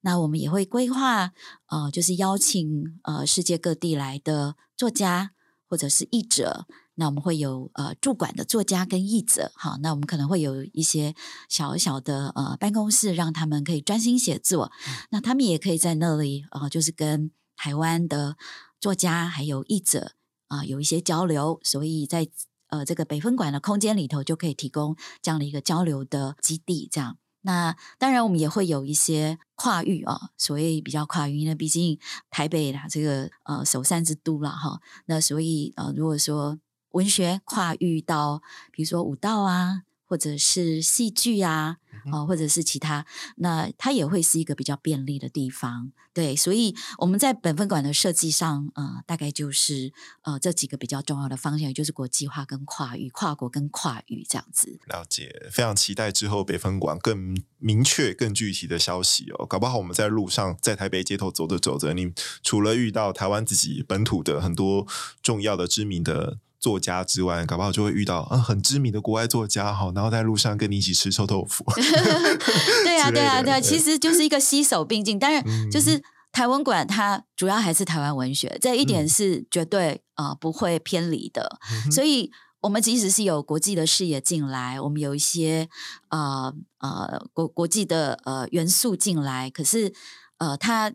[0.00, 1.32] 那我们也会规划，
[1.66, 5.32] 呃，就是邀请呃世界各地来的作家
[5.68, 6.66] 或者是译者。
[6.94, 11.14] 那我们会有呃驻馆的作家跟译者，好，那我们可能会有一些
[11.48, 14.72] 小小的呃办公室，让他们可以专心写作。
[15.10, 18.36] 那他们也可以在那里呃，就是跟台湾的
[18.80, 20.12] 作家还有译者
[20.48, 22.28] 啊、有一些交流，所以在
[22.68, 27.18] 呃这个北分馆的空间里头就可以提供这样的一个交流的基地，这样。
[27.42, 31.96] 那当然，我们也会有一些跨域啊，所谓比较跨域，因为毕竟
[32.28, 34.80] 台北啦，这个呃首善之都了哈。
[35.04, 36.58] 那所以呃，如果说
[36.90, 41.76] 文学跨域到，比如说舞蹈啊，或者是戏剧啊，
[42.12, 45.92] 哦，或者是其他，那它也会是一个比较便利的地方。
[46.12, 49.92] 对，所以我们在本分馆的设计上，呃，大概就是
[50.22, 54.80] 呃这几个比较重要的方向，也就是国际化跟跨域、跨国跟跨域这样子。
[54.86, 59.44] 了解，非常期待之后北分馆更明确、更具体的消息哦。
[59.44, 62.10] 搞不好我们在路上，在台北街头走着走着，你
[62.42, 64.86] 除了遇到台湾自己本土的很多
[65.22, 71.64] 重要的知名的作家之外，搞不好就会遇到嗯很知名的国外作家哈，然后在路上跟你一起吃臭豆腐。
[72.82, 75.16] 对啊，对啊，对啊，其实就是一个携手并进。
[75.16, 76.02] 当然，就是
[76.32, 81.60] 台湾馆它主要还是台湾文学，这一点嗯是绝对呃不会偏离的。
[81.92, 85.68] 所以，我们即使是有国际的视野进来，我们有一些
[86.08, 89.92] 呃呃国国际的呃元素进来，可是
[90.38, 90.92] 呃它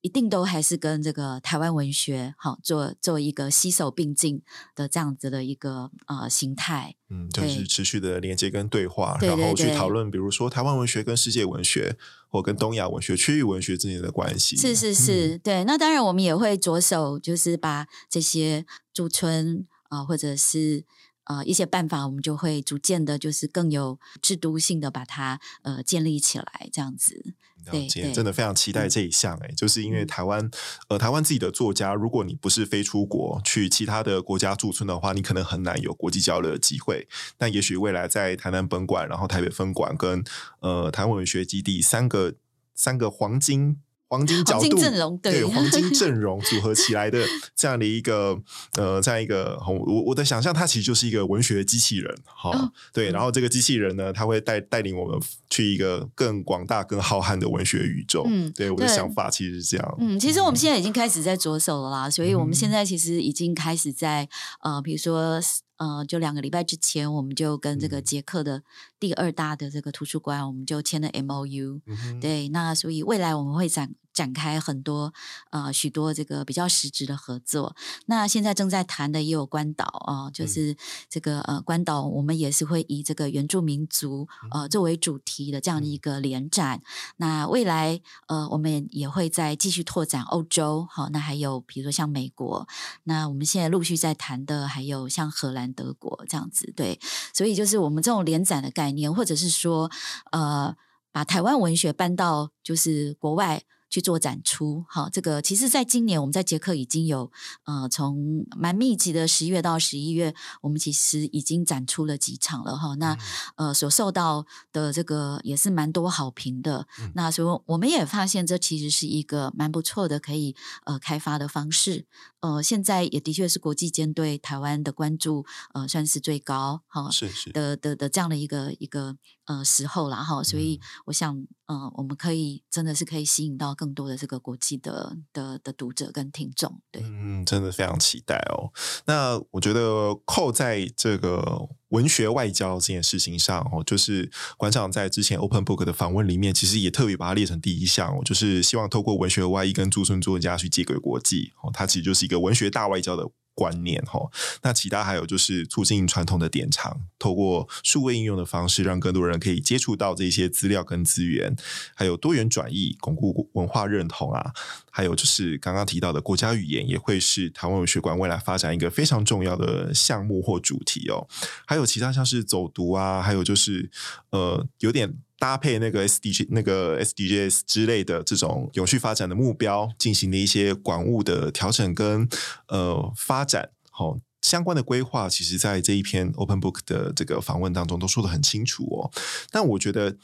[0.00, 4.42] 一定都还是跟这个台湾文学好做做一个携手并进
[4.74, 6.94] 的这样子的一个呃形态。
[7.10, 11.96] 嗯，就是持续的连接跟对话，对对然后去对讨论，比如说台湾文学跟世界文学，
[12.28, 14.56] 或跟东亚文学、区域文学之间的关系。
[14.56, 15.64] 是是是，对。
[15.64, 20.84] 那当然，我们也会着手，就是把这些驻村啊、或者是
[21.24, 27.34] 呃一些办法，我们就会逐渐的，就是更有制度性的把它呃建立起来，这样子。
[27.66, 30.50] 了解，对对真的非常期待这一项哎、就是因为台湾
[30.88, 37.06] 呃台湾自己的作家，如果你不是飞出国去其他的国家驻村的话，你可能很难有国际交流的机会。
[37.38, 40.24] 但也许未来在台南本馆、然后台北分馆跟
[40.60, 42.34] 呃台湾文学基地三个
[42.74, 43.78] 三个黄金。
[44.10, 48.36] 黄金角度阵容对对黄金 阵容组合起来的这样的一个
[48.76, 55.16] 呃，这样一个我我的想象，它其实就是一个文学机器人，哈、哦对，然后这个机器人呢，它会带带领我们
[55.48, 58.24] 去一个更广大、更浩瀚的文学宇宙。
[58.26, 59.96] 嗯对我的想法其实是这样。
[60.00, 64.28] 嗯，其实我们现在已经开始在着手了啦，所以我们嗯现在其实已经开始在
[64.60, 65.40] 呃，比如说
[65.80, 68.62] 呃，就两个礼拜之前，我们就跟这个嗯捷克的
[68.98, 71.80] 第二大的这个图书馆，我们就签了 M O U。
[71.86, 75.14] 嗯，对，那所以未来我们会展展开很多
[75.50, 77.74] 呃许多这个比较实质的合作。
[78.04, 80.76] 那现在正在谈的也有关岛啊、就嗯是
[81.08, 86.82] 这个呃关岛，我们也是会以这个原住民族嗯呃作为主题的这样的一个联展。
[87.16, 92.68] 那未来呃我们也会再继续拓展欧洲，好，那还有比如说像美国，
[93.04, 97.00] 那我们现在陆续在谈的还有像荷兰、德国这样子，对，
[97.32, 99.90] 所以就是我们这种联展的概念，或者是说
[100.32, 100.76] 呃
[101.10, 103.62] 把台湾文学搬到就是国外。
[103.90, 107.30] 去做展出，好，这个其实，在今年我们在捷克已经有，
[107.64, 112.94] 呃，从蛮密集的十一月到十一月，我们其实已经展出了几场了哈。
[112.94, 113.18] 那
[113.56, 116.86] 呃，所受到的这个也是蛮多好评的。
[117.00, 122.06] 嗯那所以我们也发现，这其实是一个蛮不错的可以呃开发的方式。
[122.40, 127.10] 呃，现在也的确是国际间对台湾的关注，呃，算是最高哈。
[127.10, 138.72] 是是，的的的这样的一个一个呃时候啦哈，所以我想呃我们可以真的是可以吸引到更多的这个国际的的的读者跟听众，对，嗯，真的非常期待哦。
[139.06, 153.30] 那我觉得扣在这个文学外交这件事情上哦，就是馆长在之前 Open Book 的访问里面，其实也特别把它列成第一项哦，就是希望透过文学外译跟驻村作家去接轨国际哦，它其实就是一个文学大外交的。
[153.52, 154.18] 观念哈，
[154.62, 161.54] 那其他还有就是促进传统的典藏，透过数位应用的方式，让更多人可以接触到这些资料跟资源，
[161.94, 164.52] 还有多元转译，巩固文化认同啊，
[164.90, 171.26] 还有就是刚刚提到的国家语言，也会是台湾文学馆未来发展一个非常重要的项目或主题哦。
[171.66, 173.90] 还有其他像是走读啊，还有就是
[174.30, 175.18] 呃有点。
[175.40, 182.28] 搭配那个 SDG、那个 SDGs 之类的这种永续发展的目标，进行的一些管务的调整跟
[182.68, 189.10] 呃发展，好、相关的规划，其实在这一篇 Open Book 的这个访问当中都说的很清楚哦。
[189.50, 190.14] 但我觉得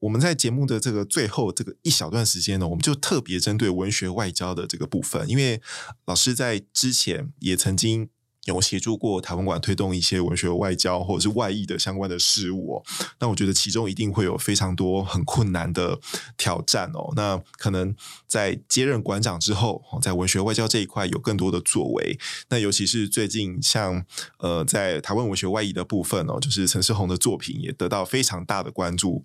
[0.00, 5.60] 我们在节目的这个最后这个一小段时间呢，我们就特别针对文学外交的这个部分，因为
[6.04, 8.08] 老师在之前也曾经。
[8.46, 12.82] 有协助过台湾馆推动一些文学外交或者是外译的相关的事务哦，
[13.18, 15.98] 那我觉得其中一定会有非常多很困难的
[16.36, 17.12] 挑战哦。
[17.16, 17.92] 那可能
[18.28, 22.16] 在接任馆长之后，在文学外交这一块有更多的作为。
[22.48, 24.04] 那尤其是最近像
[24.38, 29.24] 呃，在台湾文学外译的部分哦，就是陈世宏的作品也得到非常大的关注。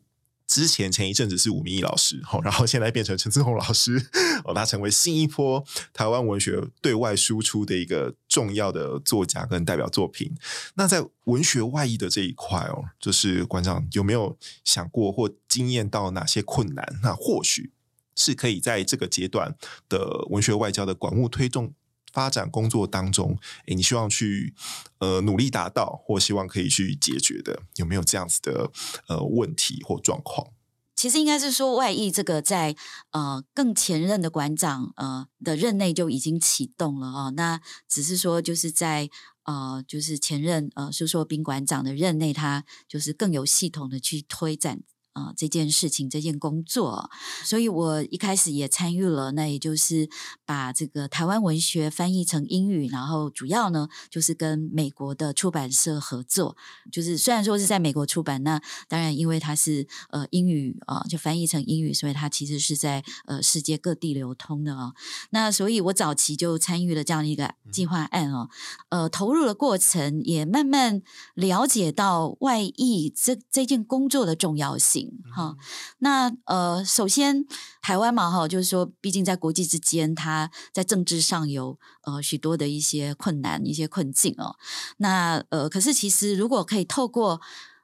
[0.52, 4.06] 之前前一阵子是吴明义老师， 哦，然后现在变成陈志宏老师，
[4.44, 10.36] 哦，他成为新一波台湾文学对外输出的一个重要的作家跟代表作品。
[10.74, 16.86] 那在文学外译的这一块哦，就是馆长有没有想过或经验到哪些困难？
[17.02, 17.72] 那或许
[18.14, 19.56] 是可以在这个阶段
[19.88, 21.74] 的文学外交的管务推动。
[22.12, 24.54] 发展工作当中，诶，你希望去
[25.00, 28.72] 呃努力达到，或希望可以去解决的，有没有这样子的
[29.08, 30.48] 呃问题或状况？
[30.96, 32.76] 其实应该是说外溢这个在
[33.10, 39.10] 呃更前任的馆长呃的任内就已经启动了哦，那只是说就是在
[39.46, 44.84] 呃就是前任呃苏硕宾馆长的任内，他就是更有系统的去推展。
[45.14, 47.10] 啊、这件事情这件工作，
[47.44, 49.32] 所以我一开始也参与了。
[49.34, 50.10] 那也就是
[50.46, 56.56] 把这个台湾文学翻译成英语，然后主要呢就是跟美国的出版社合作。
[56.92, 64.94] 就是虽然说是在美国出版，那当然因为它是呃英语啊、就翻译成英语，所以它其实是在呃世界各地流通的哦。
[65.32, 68.50] 那所以我早期就参与了这样的一个计划案哦，
[68.90, 71.02] 呃，投入的过程也慢慢
[71.34, 75.01] 了解到外译这这件工作的重要性。
[75.02, 75.56] 情哈。
[76.00, 77.46] 那呃，首先
[77.82, 84.56] 台湾嘛哈，就是说，毕竟在国际之间，它在政治上有呃许多的一些困难、一些困境哦。
[84.98, 87.42] 那呃，可是其实如果可以透过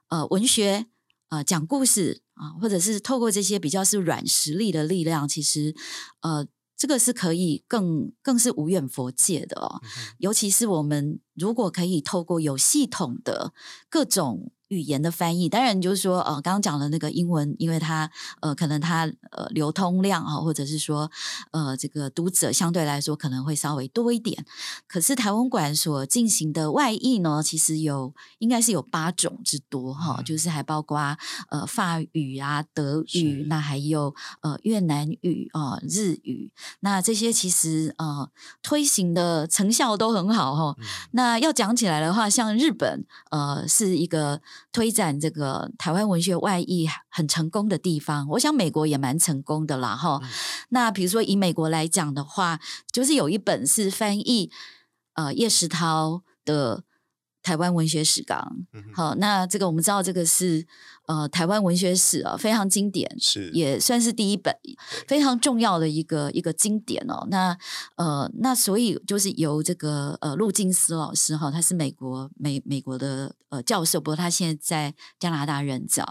[0.08, 0.86] 呃文学
[1.30, 5.74] 呃讲故事啊，或者是透过这些比较是软实力的力量，其实
[6.20, 6.46] 呃。
[6.80, 9.82] 这个是可以更更是无远佛界的哦，
[10.18, 13.52] 尤其是我们如果可以透过有系统的
[13.90, 14.52] 各种。
[14.68, 18.10] 语言的翻译，当然就是说，呃，刚刚讲的那个英文，因为它
[18.40, 21.10] 呃，可能它呃流通量啊，或者是说
[21.52, 24.44] 呃，这个读者相对来说可能会稍微多一点。
[24.86, 30.98] 可是台湾馆所进行的外译呢，其实有应该是有八种之多哈，就是还包括
[31.50, 38.30] 呃法语啊、德语，那还有呃越南语啊、日语，那这些其实呃
[38.62, 40.76] 推行的成效都很好哈。
[41.12, 44.42] 那要讲起来的话，像日本呃是一个。
[44.72, 50.20] 推展这个台湾文学外译很成功的地方，我想美国也蛮成功的啦，哈。
[50.70, 52.60] 那比如说以美国来讲的话，
[52.92, 54.50] 就是有一本是翻译
[55.14, 56.84] 呃叶石涛的
[57.42, 60.66] 台湾文学史纲，好，那这个我们知道这个是。
[61.08, 64.54] 呃，台湾文学史啊，非常经典，是也算是第一本
[65.06, 67.26] 非常重要的一个一个经典哦。
[67.30, 67.56] 那
[67.96, 76.04] 呃，那所以就是由这个呃陆金思老师哈，他是美国美美国的呃教授，不过他现在在加拿大任教。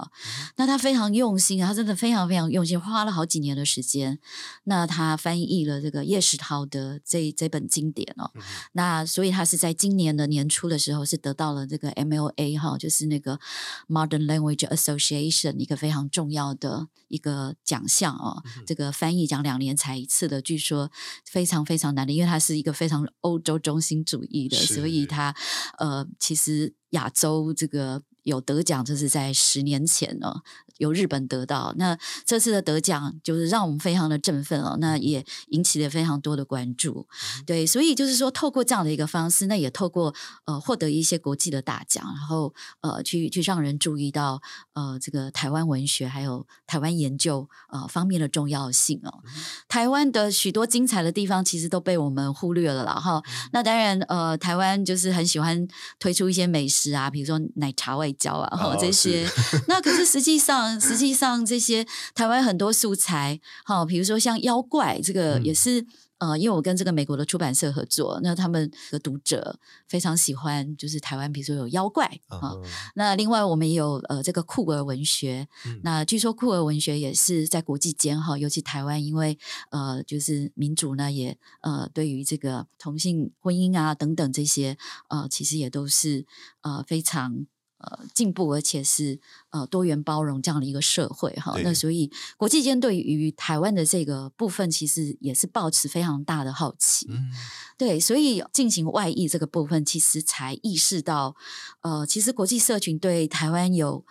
[0.55, 4.17] 那他非常用心啊，他真的非常非常用心，花了好几年的时间。
[4.63, 8.31] 那他翻译了这个叶石涛的这这本经典哦。
[8.71, 13.39] 那所以他是在今年的年初的时候是得到了这个 MLA 哈，就是那个
[13.87, 14.67] Modern Language。
[14.87, 20.91] Association 一个非常重要的一个奖项哦，这个翻译奖两年才一次的，据说
[21.25, 25.35] 非常非常难的，因为它是一个非常欧洲中心主义的，所以它
[25.77, 28.03] 呃，其实亚洲这个。
[28.23, 30.41] 有得奖，这是在十年前呢，
[30.77, 31.73] 由日本得到。
[31.77, 37.07] 那这次的得奖就是让我们非常的振奋哦，那也引起了非常多的关注。
[37.45, 40.13] 对，所以就是说，透过这样的一个方式，那也透过
[40.45, 44.41] 呃获得一些国际的大奖，然后呃去去让人注意到
[44.73, 49.23] 呃这个台湾文学还有台湾研究呃方面的重要性哦。
[49.67, 53.21] 台湾的许多精彩的地方其实都被我们忽略了了哈。
[53.51, 55.67] 那当然呃，台湾就是很喜欢
[55.99, 59.29] 推出一些美食啊，比如说奶茶外交啊，哈这些，
[59.67, 65.85] 那可是实际上，实际上这些台湾很多素材，哈，比如说像妖怪，这个也是
[66.19, 72.55] 呃，因为我跟这个美国的出版社合作，那他们的读者非常喜欢，就是台湾，比如说有妖怪啊。
[72.95, 75.47] 那另外我们也有呃这个酷儿文学，
[75.83, 79.37] 那据说酷儿文学也是在国际间哈，尤其台湾，因为
[79.69, 84.75] 呃就是民主呢，也呃对于这个同性婚姻啊等等这些
[85.09, 86.25] 呃，其实也都是
[86.61, 87.45] 呃非常。
[87.79, 89.19] 呃，进步而且是
[89.51, 97.05] 呃多元包容这样的一个社会哈，那所以国际间对于台湾的这个部分，其实也是抱持非常大的好奇。
[97.09, 97.29] 嗯，
[97.77, 101.35] 对，所以进行外溢这个部分，其实才意识到，
[101.81, 104.03] 呃，其实国际社群对台湾有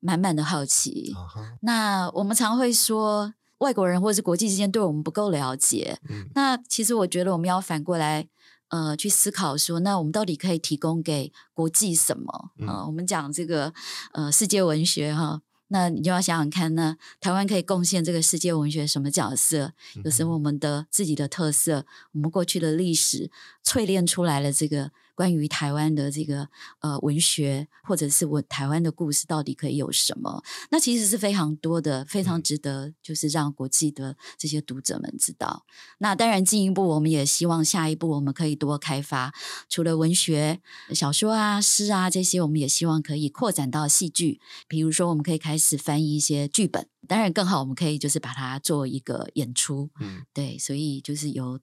[0.00, 1.14] 满满的好奇。
[1.60, 5.98] 那我们常会说，外国人或者是国际之间对我们不够了解。
[6.08, 8.28] 嗯，那其实我觉得我们要反过来。
[8.72, 12.86] 呃，去思考说，那我们到底可以提供给国际什么啊？
[12.86, 13.74] 我们讲这个
[14.12, 19.74] 呃世界文学哈，那你就要想想看，那台湾可以贡献这个世界文学什么角色？
[20.02, 21.84] 有什么我们的自己的特色？
[22.12, 23.30] 我们过去的历史
[23.62, 24.90] 淬炼出来了这个。
[25.14, 26.48] 关于台湾的这个
[26.80, 30.42] 呃文学，或者是我台湾的故事，到底可以有什么？
[30.70, 35.64] 那其实是非常多的，非常值得，就是让国际的这些读者们知道。
[35.98, 39.32] 那当然，进一步我们也希望下一步我们可以多开发，
[39.68, 40.60] 除了文学、
[40.94, 44.40] 小说啊、诗啊这些，我们也希望可以扩展到戏剧。
[44.66, 49.90] 比如说，我们可以开始翻译一些剧本，当然更好，我们可以就是把它做一个演出。
[50.00, 51.60] 嗯，对，所以就是有。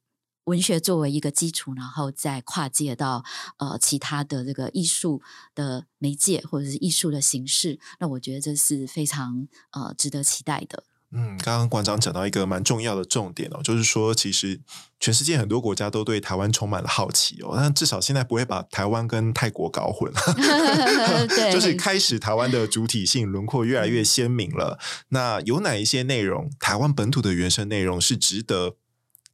[0.49, 3.23] 文学作为一个基础，然后再跨界到
[3.57, 5.21] 呃其他的这个艺术
[5.53, 10.83] 的媒介或者是艺术的形式，那我觉得这是非常呃值得期待的。
[11.11, 14.59] 嗯，刚刚馆长讲到一个蛮重要的重点哦，就是说其实
[14.99, 20.13] 全世界很多国家都对台湾充满了好奇哦，但至少现在不会把台湾跟泰国搞混，
[21.51, 24.77] 就是开始台湾的主体性轮廓越来越鲜明了。
[25.07, 28.75] 那有哪一些内容，台湾本土的原生内容是值得？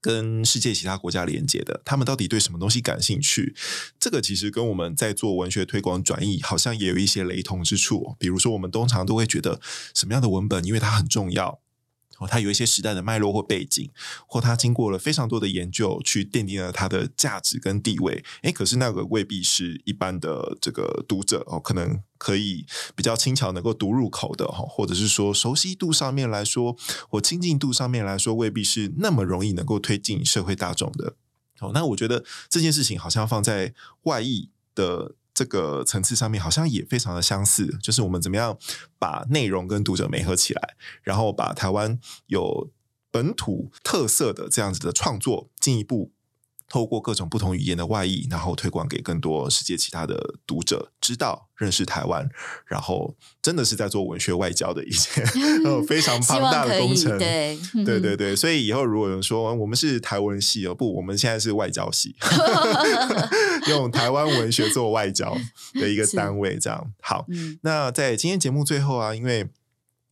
[0.05, 3.55] 跟世界其他国家连接的，他们到底对什么东西感兴趣？
[3.99, 8.15] 这个其实跟我们在做文学推广转译，好像也有一些雷同之处。
[8.19, 9.59] 比如说，我们通常都会觉得
[9.95, 11.59] 什么样的文本，因为它很重要，
[12.19, 13.89] 哦，它有一些时代的脉络或背景，
[14.27, 18.23] 或它经过了非常多的研究，去奠定了它的价值跟地位。
[18.43, 26.75] 诶，可是那个未必是一般的这个读者哦，可能可以比较轻巧能够读入口的哈，或者是说熟悉度上面来说，
[27.09, 31.15] 或亲近度上面来说，未必是那么容易能够推进社会大众的。
[31.59, 35.15] 哦，那我觉得这件事情好像放在外译的。
[35.35, 38.57] 这个层次上面好像也非常的相似，就是我们怎么样
[38.97, 42.71] 把内容跟读者媒合起来，然后把台湾有
[43.11, 46.14] 本土特色的这样子的创作进一步。
[46.67, 52.27] 透过各种不同语言的外译，然后推广给更多世界其他的读者知道、认识台湾，
[52.65, 55.25] 然后真的是在做文学外交的一件
[55.87, 57.17] 非常庞大的工程。
[57.17, 62.15] 对，对对 对，所以以后如果有人说我们是台文系哦，不，我们现在是外交系，
[63.69, 65.37] 用台湾文学做外交
[65.73, 67.25] 的一个单位，这样好。
[67.61, 69.47] 那在今天节目最后啊，因为。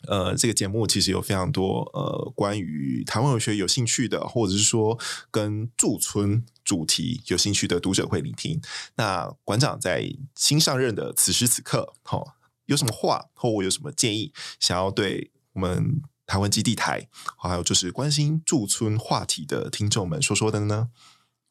[0.08, 5.00] 呃，这个节目其实有非常多呃关于台湾文学有兴趣的，或者是说
[5.32, 8.62] 跟驻村主题有兴趣的读者会聆听。
[8.96, 12.36] 那馆长在新上任的此时此刻，哈，
[12.66, 20.90] 有什么话或我有什么建议，想要对我们台湾基地台，还有就是关心驻村话题的听众们说说的呢？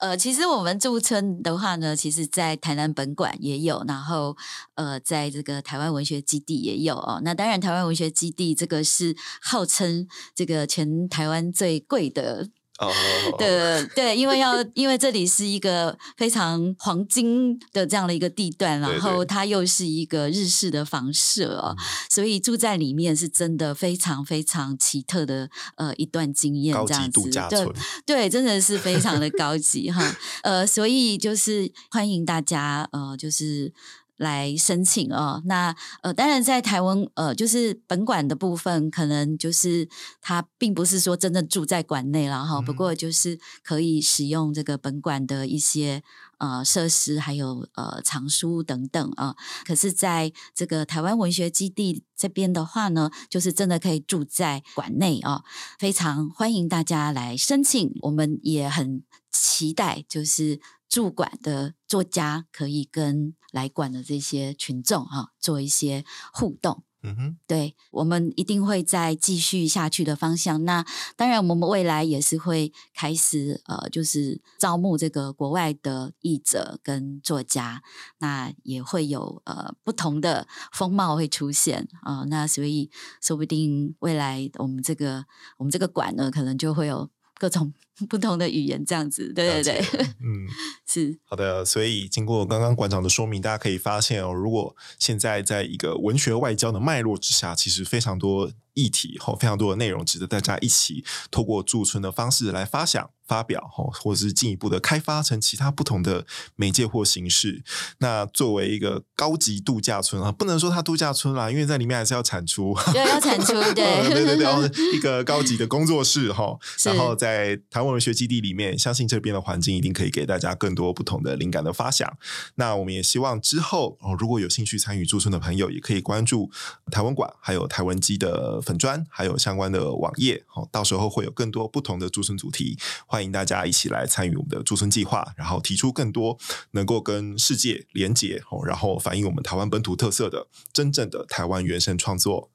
[0.03, 4.37] 呃，其实我们驻村的话呢，其实，在台南本馆也有，然后
[4.75, 7.21] 呃，在这个台湾文学基地也有哦。
[7.23, 12.49] 那当然，台湾文学基地这个是号称这个全台湾最贵的。
[13.39, 21.77] 的对，因为要因为这里是一个非常黄金的这样的一个地段，然后它又是一个日式的房舍哦，
[22.09, 27.67] 所以住在里面是真的非常非常奇特的呃一段经验，这样子对
[28.07, 30.17] 对，真的是非常的高级哈。
[30.43, 33.73] 呃，所以就是欢迎大家呃就是。
[34.17, 39.89] 来申请哦，那呃，当然在台湾呃，就是本馆的部分，可能就是
[40.21, 46.03] 他并不是说真的住在馆内了哈，不过就是可以使用这个本馆的一些
[46.39, 49.35] 呃设施，还有呃藏书等等啊。
[49.65, 55.43] 可是在这个台湾文学基地这边的话呢，就是真的可以住在馆内啊，
[55.81, 59.03] 非常欢迎大家来申请，我们也很
[59.33, 60.61] 期待就是。
[60.93, 70.67] 驻馆的作家可以跟来馆的这些群众哈做一些互动，嗯哼，对我们一定会在继续下去的方向。
[70.67, 70.85] 那
[71.17, 77.83] 当然，我们未来也是会开始呃，就是招募这个国外的译者跟作家，
[78.19, 82.25] 那也会有呃不同的风貌会出现啊。
[82.29, 82.91] 那所以
[83.23, 85.25] 说不定未来我们这个
[85.57, 87.09] 我们这个馆呢，可能就会有。
[87.43, 87.73] 各种
[88.09, 89.85] 不同的语言，这样子，对对对，
[90.23, 90.47] 嗯，
[90.87, 91.65] 是好的。
[91.65, 98.53] 所以经过刚刚馆长的说明，大家可以发现哦，如果现在在一个文学外交的脉络之下，其实非常多。
[98.75, 107.63] 议题和，非常多的内容值得大家一起透过驻村的方式来发想、发表哈，或者是进一步的开发成其他不同的媒介或形式。
[107.99, 116.59] 那作为一个高级度假村啊，不能说它度假村啦，因为在里面还是要产出，对，要产出，对，对 对对，一个高级的工作室哈。
[116.85, 122.11] 然后在台湾文学基地里面，相信这边的环境一定可以给大家更多不同的灵感的发想。
[122.57, 126.51] 那我们也希望之后哦，如果有兴趣参与驻村的朋友，也可以关注
[126.91, 128.61] 台湾馆还有台湾基的。
[128.63, 136.37] 粉砖还有相关的网页，好，到时候会有更多不同的驻村主题，欢迎欢迎大家一起来参与我们的驻村计划，然后提出更多
[136.73, 142.51] 能够跟世界连结，然后反映我们台湾本土特色的真正的台湾原生创作。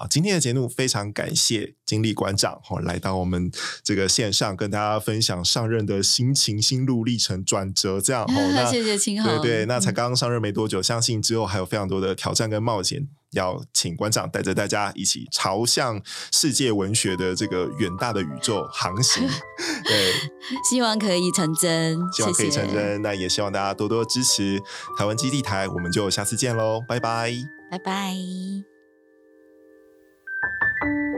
[0.00, 3.50] 好，今天的节目非常感谢金立馆长哦，来到我们
[3.82, 8.52] 这个线上跟大家分享上任的心情、心路历程、转折，这样哦。
[8.54, 19.28] 那谢谢青豪，对对，那才刚刚上任没多久，相信之后还有非常多的挑战跟冒险，要请馆长带着大家一起朝向世界文学的这个远大的宇宙航行。
[19.82, 20.12] 对，
[20.70, 23.02] 希望可以成真，希望可以成真。
[23.02, 24.60] 那也希望大家多多支持
[24.96, 27.32] 台湾基地台，我们就下次见喽，拜拜，
[27.68, 28.67] 拜拜。
[30.80, 31.17] thank you